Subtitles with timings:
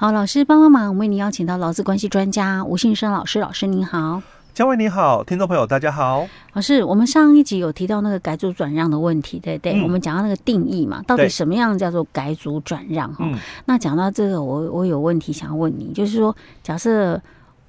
[0.00, 4.22] 好，老师帮帮忙，我们为您邀请到劳资关系专家吴信生老师，老师您好。
[4.54, 6.24] 嘉惠你好，听众朋友大家好。
[6.52, 13.24] 老师，我们上一集有提到那个改组转让的问题，对对，嗯、我们讲到那个定义嘛，到底什么样叫做改组转让哈？
[13.24, 17.20] 嗯、那讲到这个，我我有问题想要问你，就是说，假设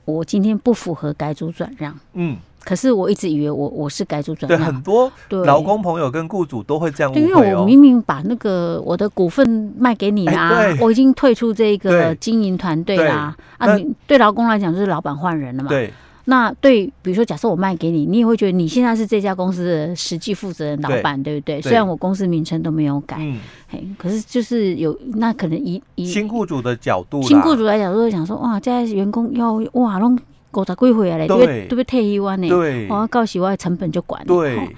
[0.05, 2.37] 我今天不符合改组转让，嗯。
[2.63, 5.11] 可是我一直以为我我是改组转让，对很多
[5.45, 15.69] 劳工朋友跟雇主都会这样误会、哦、因为我明明把那个我的股份卖给你啦，欸、我已经退出这个经营团队啦，啊，你对劳工来讲就是老板换人了嘛。
[15.69, 15.91] 对，
[16.25, 21.55] 那对，比如说假设我卖给你，你也会觉得你现在是这家公司的实际负责人老板，对，对不对？
[21.59, 21.61] 对。
[21.61, 23.39] 虽然我公司名称都没有改，嗯，
[23.69, 30.19] 嘿，可是就是有那可能以以新雇主的角度，新雇主来讲，都会想说哇，这员工要哇弄。
[30.51, 31.37] 五十几岁啊嘞，都
[31.69, 32.49] 都要退休完呢。
[32.49, 34.27] 对，我到时我的成本就管了。
[34.27, 34.75] 对，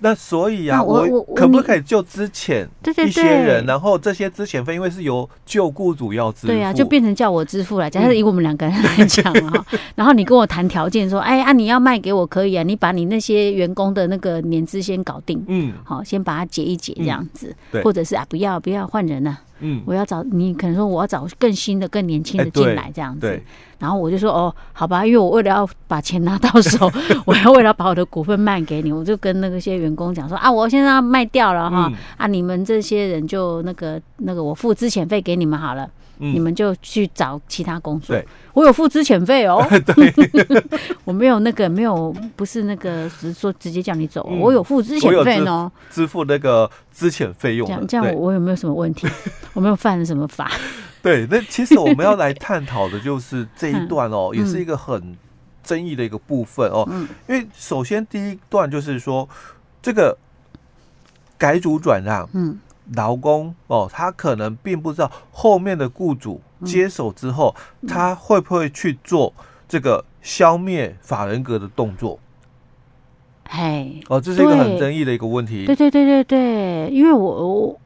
[0.00, 2.68] 那所以啊，我我可不可以就之前
[3.02, 7.88] 一些人，然后这些之前费因为是由旧雇主要支付，对啊，就变成叫我支付了。
[7.88, 19.38] 假设以我们两个人来讲 啊，然后你跟我谈条件说，哎啊，你要卖给我可以啊，你把你那些员工的那个年资先搞定，嗯，好，先把它结一结这样子，对，或者是啊，不要不要换人了。
[19.60, 23.40] 嗯，我要找你，可能说我要找更新的、更年轻的进来这样子，
[23.78, 26.90] 然后我就说哦，好吧，因为我为了要把钱拿到手，
[27.24, 35.88] 我要为了把我的股份卖给你，我就跟那个些员工讲说啊，我现在要卖掉了哈，啊，你们这些人就那个那个我付资遣费给你们好了。
[36.18, 38.16] 嗯、你们就去找其他工作。
[38.16, 39.62] 对，我有付资遣费哦。
[39.84, 40.10] 对，
[41.04, 44.26] 我没有那个没有，不是那个，只是说直接叫你走。
[44.30, 47.68] 嗯、我有付资遣费哦，支付那个资遣费用。
[47.68, 49.06] 这样这样，我我有没有什么问题？
[49.52, 50.50] 我没有犯了什么法？
[51.02, 55.14] 对，那其实我们要来探讨的就是这一段哦， 也是一个很
[55.62, 56.88] 争议的一个部分哦。
[56.90, 59.28] 嗯，因为首先第一段就是说
[59.82, 60.16] 这个
[61.36, 62.58] 改组转让，嗯。
[62.94, 69.34] 劳工哦，他可能并不知道后面的雇主接手之后，嗯、他会不会去做
[69.68, 72.16] 这个消灭法人格的动作？
[73.48, 75.64] 嘿，哦，这是一个很争议的一个问题。
[75.66, 77.78] 对对对对对，因为我我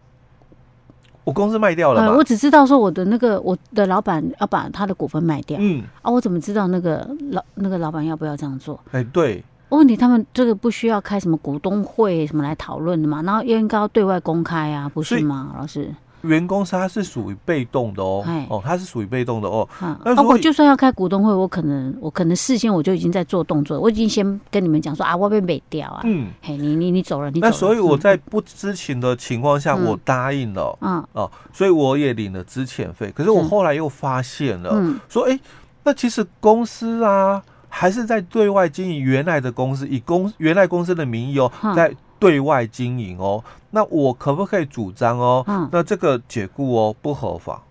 [1.25, 8.81] 我公司卖掉了我只知道说我的那个我的老板要把他的股份卖掉，嗯啊，我怎么知道那个老那个老板要不要这样做？
[8.93, 9.45] 哎，对。
[9.69, 13.23] 问题他们这个不需要开什么股东会什么来讨论的嘛？
[13.23, 15.55] 然后应该要对外公开啊，不是吗？
[15.57, 19.69] 老师，员工是他是属于被动的哦，哦，他是属于被动的哦。
[20.05, 27.41] 那如果就算要开股东会，我可能我可能事先我就已经在做动作，我已经先跟你们讲说啊，我被美掉啊，嗯，嘿，你你你走了，你。
[27.41, 33.13] 那所以我在不知情的情况下，我答应了，嗯哦，所以我也领了资遣费。
[33.15, 34.75] 可是我后来又发现了，
[35.09, 35.39] 说哎，
[35.85, 37.43] 那其实公司啊。
[37.73, 43.43] 还是在对外经营原来的公司，以公原来公司的名义哦，在对外经营哦。
[43.73, 45.43] 那我可不可以主张哦？
[45.49, 47.63] 嗯那这个解雇哦不合法。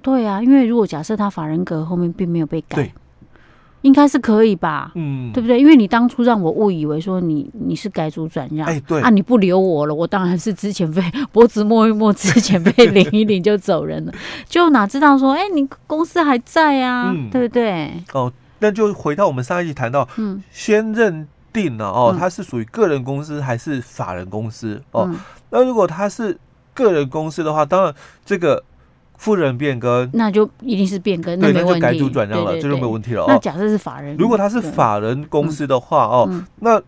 [0.00, 2.92] 对啊，因为如果假设他法人格后面并没有被改，对，
[3.82, 4.92] 应该是可以吧？
[4.94, 5.58] 嗯，对不对？
[5.58, 11.02] 因为你当初让我误以为说你你是改组转让，哎，对啊，你不留我了，我当然是之前被
[11.32, 14.12] 脖子摸一摸，之前被领一领就走人了，
[14.48, 17.92] 就哪知道说，哎，你公司还在啊，对不对？
[18.12, 18.32] 哦。
[18.60, 25.10] 那就回到我们上一集谈到，嗯，先认定了哦，它是属于个人公司还是法人公司哦？
[25.50, 26.38] 那如果它是
[26.72, 27.92] 个人公司的话，当然
[28.24, 28.62] 这个
[29.16, 33.24] 富人变更，那就一定是变更，那没问题，那就改组转让了，这就没有问题了。
[33.26, 36.30] 那假设是法人，如果他是法人公司的话哦，
[36.60, 36.80] 那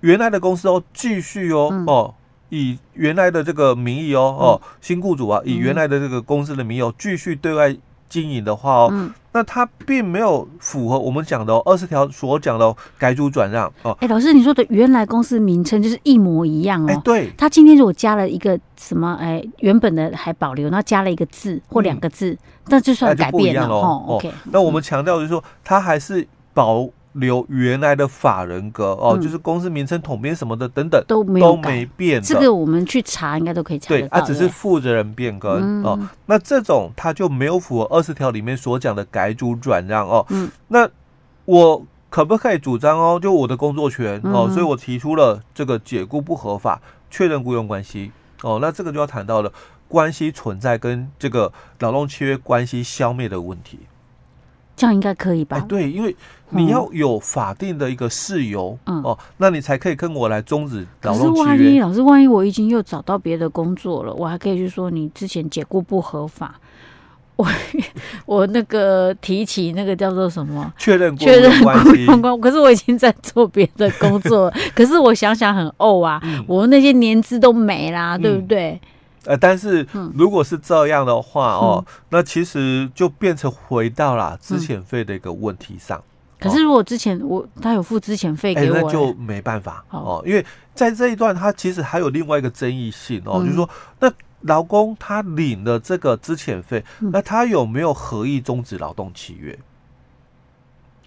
[0.00, 2.14] 原来的公司哦继续哦哦，
[2.48, 7.76] 以原来的这个名义哦哦，新雇主啊以原来的这个公司的名义哦继续对外。
[8.08, 13.92] 经营的话哦，嗯、那它并没有符合我们讲的二十条所讲的改组转让哦。
[14.00, 16.88] 哎、欸，老师，你说的原来公司名称就是一模一样哦。
[16.88, 22.36] 欸、对，他今天如果加了一个什么，哎、欸，原本的还保留，然后加了一个字或两个字，
[22.66, 24.04] 那、嗯、就算改变了哦。
[24.08, 26.88] OK，那我们强调就是说，他还是保。
[27.18, 34.08] 留原来的法人格哦，嗯、就是公司名称统编什么的等等都没有都没变，这个我们去查应该都可以查得到。
[34.08, 35.98] 对，啊，只是负责人变更、嗯、哦。
[36.26, 40.24] 那这种他就没有符合二十条里面所讲的改组转让哦。
[40.30, 40.88] 嗯，那
[41.44, 43.18] 我可不可以主张哦？
[43.20, 46.80] 就我的工作权哦，嗯、所以我提出了这个解雇不合法，
[47.10, 48.12] 确认雇佣关系
[48.42, 48.58] 哦。
[48.62, 49.52] 那这个就要谈到了
[49.88, 53.80] 关系存在跟这个劳动契约关系消灭的问题。
[54.78, 55.56] 这样应该可以吧？
[55.56, 56.14] 哎，对，因为
[56.50, 61.28] 你要有法定的一个事由，嗯哦，那你才可以跟我来终止劳动契约。
[61.28, 66.54] 可是万一老师，万一我已经又找到别的工作了，我还可以去说你之前解雇不合法。
[67.36, 67.46] 我
[68.26, 70.72] 我那个提起那个叫做什么？
[70.76, 72.40] 确认确认雇佣关系。
[72.40, 78.80] 可是我已经在做别的工作， 可是我想想很怄啊，嗯、我那些年资都没啦，对不对？
[79.28, 86.02] 呃，但是如果是这样的话哦，嗯、那其实就变成回到了资遣费的一个问题上。
[86.40, 90.44] 可是如果之前我他有付资遣费给我，欸，那就没办法哦，因为
[90.74, 93.68] 在这一段他其实还有另外一个争议性哦，嗯、就是说
[94.00, 94.10] 那
[94.42, 99.58] 劳工他领了这个资遣费，嗯、那他有没有合意终止劳动契约？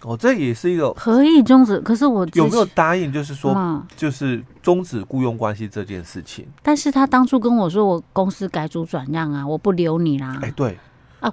[0.04, 1.78] 哦，这也是一个合意终止。
[1.80, 3.12] 可是我有没有答应？
[3.12, 6.46] 就是说，就是终止雇佣关系这件事情。
[6.62, 10.38] 但是他当初跟我说，我公司改组转让啊，我不留你啦。
[10.42, 10.76] 哎，对
[11.20, 11.32] 啊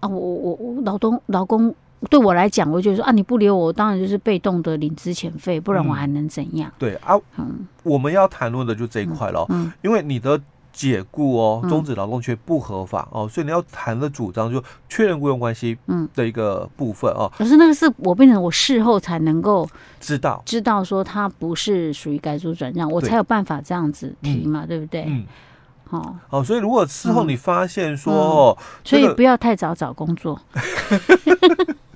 [0.00, 1.74] 啊，我我我老公老公
[2.08, 6.70] 对我来讲，我就说啊，你不留我，当然就是被动的领资遣费，不然我还能怎样？
[6.70, 10.40] 嗯、对啊，嗯，我们要谈论的就这一块了，嗯，因为你的。
[10.72, 16.08] 解雇哦，终止劳动契约不合法哦，所以你要谈的主张就确认雇佣关系嗯。
[16.14, 17.30] 的一个部分哦。
[17.36, 19.68] 可是那个是我变成我事后才能够
[20.00, 20.42] 知道。
[20.46, 25.04] 知道说他不是属于改组转让，我才有办法这样子提嘛，对不对？
[25.06, 25.26] 嗯，
[25.84, 30.40] 好，哦，所以如果事后你发现说哦，所以不要太早找工作。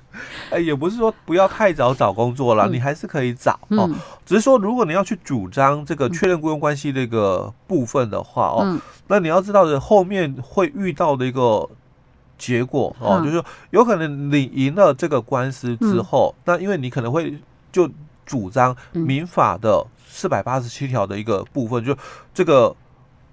[0.49, 3.87] 哎，也不是说不要太早找工作了，嗯、你还是可以找哦。
[3.89, 3.95] 嗯、
[4.25, 11.69] 只是说，如果你要去主张这个确认雇佣关系这个部分的话哦，嗯、那你要知道的后面会遇到的一个
[12.37, 17.37] 结果哦，嗯、就是说有可能你赢了这个官司之后，嗯、那因为你可能会
[17.71, 17.89] 就
[18.25, 21.97] 主张民法的四百八十七条的一个部分，嗯、就
[22.33, 22.75] 这个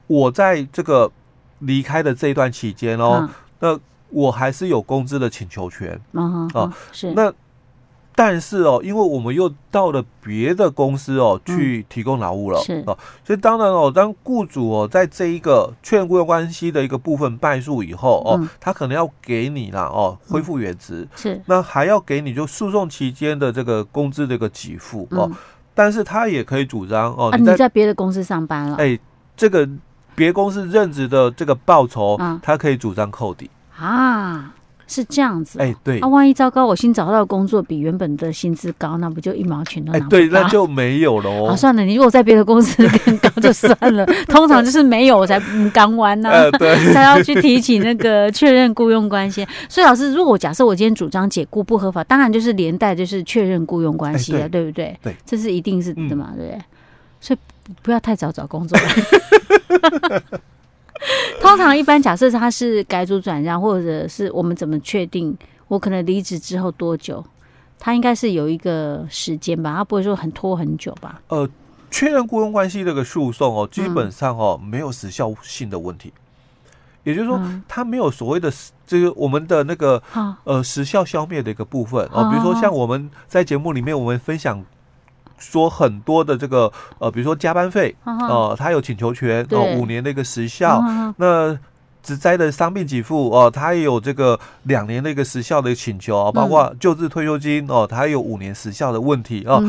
[0.06, 1.10] 我在这个
[1.60, 3.28] 离开的这一段期间哦，嗯、
[3.60, 3.80] 那。
[4.12, 7.12] 我还是有工资的请求权，嗯啊，是。
[7.14, 7.32] 那，
[8.14, 12.84] 但是哦，因为我们又到了别的公司哦去提供劳务了，是。
[12.86, 21.40] 哦，所以当然哦，当雇主哦在这一个确认雇佣关系的一个部分败诉以后哦，他可能要给你啦哦恢复原职，是。
[21.46, 25.30] 那还要给你就诉讼期间的这个工资的一个给付哦，
[25.74, 28.98] 但是他也可以主张哦，你在别的公司上班了，哎，
[29.34, 29.66] 这个
[30.14, 33.50] 别公司任职的这个报酬，他可以主张扣抵。
[33.82, 34.54] 啊，
[34.86, 40.18] 是这样子，哎、欸，对，啊，万一糟糕，我新找到的工作比原本的薪资高，那不就一毛钱都拿不到？
[40.18, 41.48] 哎、欸，对，那就没有了哦。
[41.48, 45.40] 啊，算了，你如果在别的公司更高就算了， 通常就是没有我才
[45.72, 49.46] 刚完呢，呃、对，才要去提起那个确认雇佣关系。
[49.68, 54.98] 所以老师，如果假设我今天主张解雇不合法，当然就是连带就是确认雇佣关系了，欸、对，对不对？
[55.02, 56.62] 对，这是一定是的嘛，嗯、对不对？
[57.20, 57.38] 所以
[57.82, 58.78] 不要太早找工作。
[61.40, 65.36] 通常一般假设他是改组转让，或者是我们怎么确定
[65.68, 67.24] 我可能离职之后多久？
[67.78, 71.20] 他应该是有一个时间吧，他不会说很拖很久吧？
[71.28, 71.48] 呃，
[71.90, 76.70] 确认雇佣关系这个诉讼哦，基本上哦没有时效性的问题，嗯、
[77.02, 78.52] 也就是说，他没有所谓的
[78.86, 80.00] 这个我们的那个
[80.44, 84.64] 呃时效消灭的一个部分哦，比如说像我们在节目里面我们分享。
[85.42, 90.82] 说很多的这个呃，比如说加班费，呃，他有请求权哦，五年的一个时效。
[91.16, 91.58] 那
[92.02, 99.62] 职灾的伤病给付哦，他也有这个两年的一个时效的请求啊，包括救治退休金哦，他有五年时效的问题哦。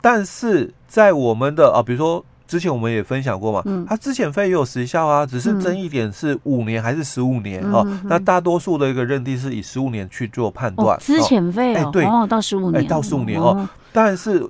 [0.00, 7.86] 但是在我们的啊，比如说之前我们也分享过嘛，他资遣费也有时效啊，只是争议点是五年还是十五年哦。
[8.04, 10.98] 那大多数的一个认定是以十五年去做判断。
[10.98, 14.46] 资遣费哎，对，到十五年，到十五年哦，但是。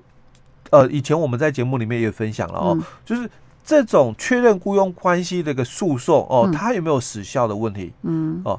[0.71, 3.29] 呃，以前我们在节目里面也分享了哦，嗯、就是
[3.65, 7.93] 这种确认雇佣关系的一个诉讼哦，它有没有时效的问题？
[8.03, 8.59] 嗯，哦，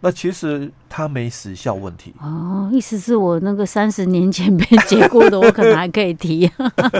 [0.00, 2.14] 那其实它没时效问题。
[2.20, 6.48] 哦，意思是我那个三十年前被解雇的，我可能还可以提，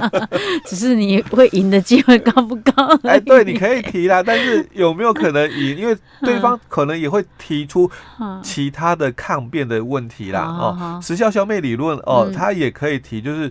[0.67, 2.73] 只是你会赢的机会高不高？
[3.05, 5.77] 哎、欸，对，你可以提啦，但是有没有可能赢？
[5.77, 7.89] 因为对方可能也会提出
[8.43, 10.41] 其他的抗辩的问题啦。
[10.43, 13.49] 哦，时效消灭理论哦，他也可以提，就是。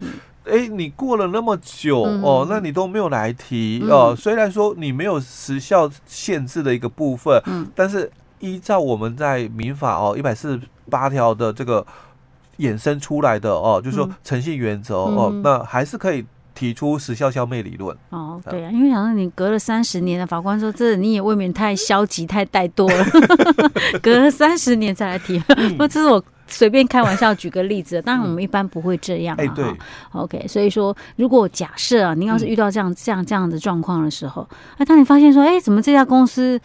[0.50, 4.16] 哎，你过了那么久哦，那你都没有来提哦。
[4.18, 11.86] 虽然说你没有时效限制的一个部分，嗯，但是依照我们在民法哦一百四十八条的这个
[12.60, 16.24] 衍生出来的哦，就是说诚信原则哦，那还是可以
[16.54, 17.98] 提出时效消灭理论。
[18.12, 23.06] 哦，对啊，因为想到你隔了三十年的法官说，这你也未免太消极、太怠惰了，
[24.02, 25.40] 隔了三十年再来提，
[25.78, 26.24] 不， 这是我。
[26.48, 29.44] 随便开玩笑，举个例子， 当然我们一般不会这样啊。
[29.44, 29.66] 哎，对
[30.12, 34.48] ，OK，所以说，如果假设啊，您要是遇到这样、这样、这样的状况的时候，
[34.78, 36.60] 哎，当你发现说，哎，怎么这家公司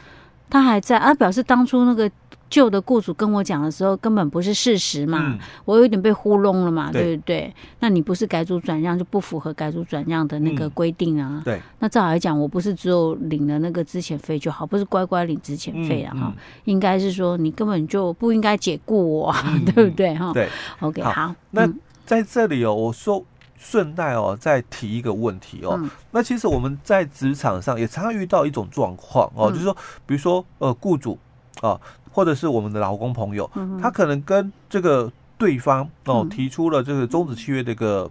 [0.49, 1.15] 它还在啊？
[1.15, 2.11] 表示当初那个。
[2.51, 7.55] 旧的雇主跟我讲的时候，根本不是事实嘛，嗯、我有点被糊弄了嘛，对，不对？
[7.79, 11.31] 那你不是改组转让，就不符合改组转让的那个规定啊。
[11.33, 16.13] 嗯、对，那照来讲，我不是只有领了那个资遣费就好，不是乖乖领资遣费啊？
[16.15, 20.13] 哈、应该是说你根本就不应该解雇我，嗯、 对不对？
[20.17, 20.49] 哈，对
[20.81, 21.33] ，OK，好。
[21.53, 21.73] 那
[22.05, 23.25] 在这里哦，我说
[23.57, 31.17] 顺带哦再提一个问题哦，嗯、那其实我们在职场上也常常遇到一种状况哦，嗯、就是说，比如说呃，雇主
[31.61, 31.79] 啊，
[32.13, 38.11] 或者是我们的劳工朋友，嗯、他可能跟这个对方哦提出了这个终止契约的一个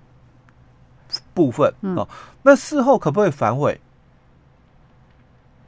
[1.33, 2.07] 部分、嗯、哦，
[2.43, 3.79] 那事后可不可以反悔？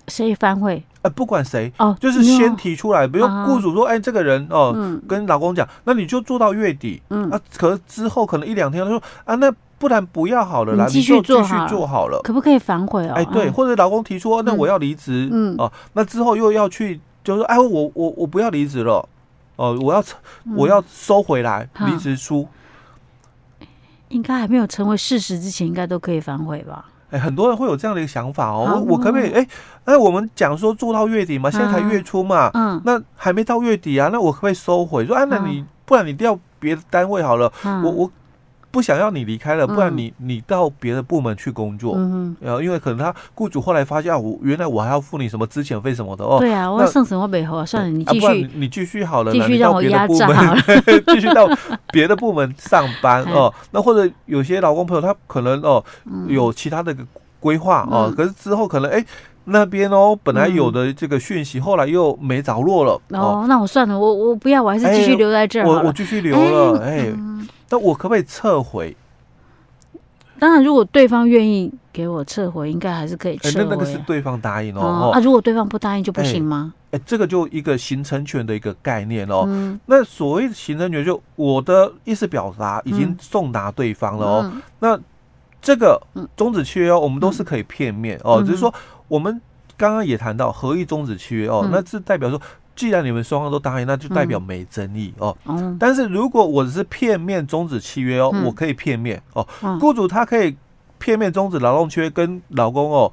[0.08, 0.84] 谁反悔？
[1.04, 7.30] 哎，不管谁哦，就是先提出来，比如雇主说，哎，这个人哦，跟老公讲，那你就做到月底，嗯。
[7.32, 13.14] 啊，可之后可能一两天，他说啊，那不然不要好了啦，你继续做，继续做好了，可不可以反悔哦？
[13.16, 15.56] 哎，对，或者老公提出，那我要离职，嗯。
[15.58, 19.08] 哦，那之后又要去，就是说，哎，我我我不要离职了，
[19.56, 20.04] 哦，我要
[20.56, 22.48] 我要收回来离职书，
[24.10, 26.86] 应该还没有成为事实之前，应该都可以反悔吧？
[27.12, 29.32] 哎，很多人会有这样的一个想法哦，我我可不可以？
[29.32, 29.48] 哎，
[29.86, 35.06] 那我们讲说做到月底嘛，现在才月初嘛，嗯，那还没到月底啊，那我可不可以收回？
[35.06, 37.52] 说，哎，那你不然你调别的单位好了，
[37.84, 38.12] 我我。
[38.72, 46.38] 不想要你离开了，不然你你到别的部门去工作，嗯，然后因为可能他雇主后来发现啊，我原来我还要付你什么资遣费什么的哦。
[46.40, 47.66] 对啊，我剩什么没好啊？
[47.66, 50.62] 算了，你继续，你继续好了，继续让我压榨好了，
[51.14, 51.50] 继续到
[51.92, 53.54] 别的部门上班 哦。
[53.72, 55.84] 那或者有些老公朋友他可能哦
[56.28, 56.96] 有其他的
[57.40, 59.04] 规划哦，可是之后可能哎
[59.46, 65.68] 那边哦本来有的这个讯息后来又没着落了哦，那我算了，我我不要，我还是继续留在这儿。
[65.68, 67.12] 我我继续留了，哎。
[67.72, 68.96] 那我可不可以撤回？
[70.38, 73.64] 当然，如果对方愿意给我撤回，应该还是可以撤回。
[73.64, 74.82] 那那个是对方答应哦。
[74.82, 76.74] 哦，啊，如果对方不答应就不行吗？
[76.90, 79.46] 哎，这个就一个形成权的一个概念哦。
[79.48, 79.80] 嗯。
[79.86, 84.52] 那所谓的形成权，就我的意思表达已经送达对方了哦。
[84.80, 85.00] 那
[85.62, 86.02] 这个
[86.36, 88.74] 终止契约哦，我们都是可以片面哦，只是说
[89.08, 89.40] 我们
[89.78, 92.42] 刚刚也谈到合意终止契约哦，那是代表说。
[92.76, 95.38] 既然你们双方都答应，那就代表没争议哦。
[95.46, 99.48] 嗯、但是如果我只是片面终止契约哦，嗯、我可以片面哦。
[99.62, 100.56] 嗯、雇主他可以
[100.98, 103.12] 片面终止劳动契约跟老公哦，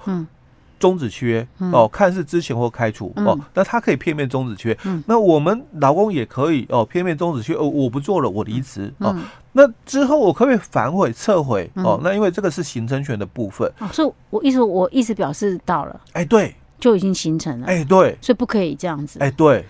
[0.78, 3.38] 终、嗯、止契约哦，看是之前或开除、嗯、哦。
[3.52, 4.78] 那他可以片面终止契约。
[4.84, 9.16] 嗯、那我们老公也可以哦，片面终止契约哦，我不做了，我离职、嗯、哦。
[9.52, 12.00] 那之后我可不可以反悔撤回、嗯、哦？
[12.02, 13.70] 那因为这个是形成权的部分。
[13.80, 16.00] 哦、所以我意思我意思表示到了。
[16.12, 16.54] 哎，对。
[16.78, 19.64] 就已经形成了，哎，对，所以不可以这样子，哎，对，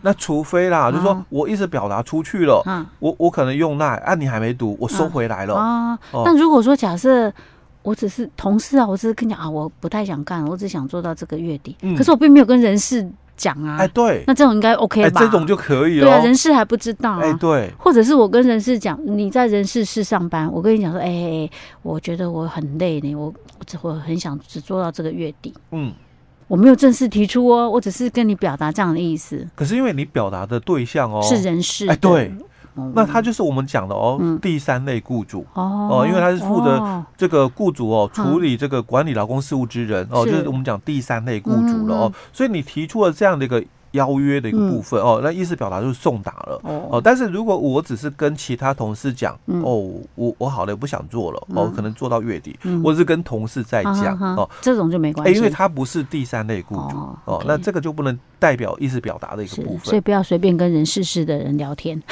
[0.00, 5.54] 那除非啦，就是说我一直表达出去了，嗯，我我可能用耐，啊，你还没读，我收回来了。
[5.54, 5.98] 啊。
[6.12, 7.32] 那如果说假设
[7.82, 15.20] 我只是同事啊，我只是跟你讲啊，我不太想干，我只想做到这个月底，可是我并没有跟人事讲啊，哎，对，那这种应该 OK 吧？
[15.20, 21.48] 这种就可以了，对啊，人事还不知道，哎，对，或者是我跟人事讲，你在人事室上班，我跟你讲说，哎，
[21.82, 23.26] 我觉得我很累呢，我
[23.58, 25.92] 我只我很想只做到这个月底，嗯。
[26.52, 29.48] 我没有正式提出哦，我只是跟你表达这样的意思。
[29.54, 32.30] 可是因为你表达的对象哦是人事，哎，对，
[32.94, 35.46] 那他就是我们讲的哦，第三类雇主。
[35.54, 43.64] 哦，因为他是负责这个雇主哦处理这个管理劳工事务之人哦，就是我们讲第三类雇主了哦，所以你提出了这样的一个。
[43.92, 46.60] 邀约的一个部分、嗯、哦，那意思表达就是送达了。
[46.64, 47.00] 哦，哦。
[47.02, 49.76] 但是如果我只是跟其他同事讲，嗯、哦，
[50.14, 62.02] 我我好了，不想做了，嗯、哦，可能做到月底，嗯、或者是跟同事在讲、哦，这种就没关系，欸、因为他不是第三类雇主哦，哦 okay 那这个就不能代表意思表达的一个部分，所以不要随便跟人事事的人聊天，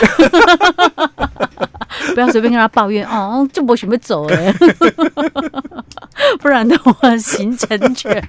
[2.15, 4.37] 不要随便跟他抱怨哦，就不准备走了，
[6.41, 8.23] 不然的话形成权。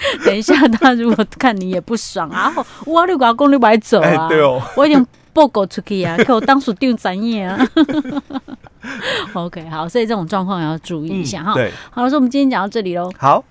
[0.24, 2.52] 等一下，他如果看你也不爽啊，
[2.86, 7.58] 我你老公你白走啊，对哦，我已经报告出去啊， 可我当属丢专业啊。
[9.34, 11.54] OK，好，所以这种状况要注意一下哈。
[11.54, 13.10] 对，好了，所以我们今天讲到这里喽。
[13.18, 13.44] 好。